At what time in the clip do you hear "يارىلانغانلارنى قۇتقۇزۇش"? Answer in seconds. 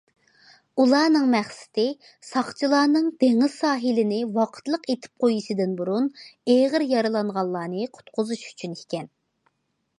6.97-8.47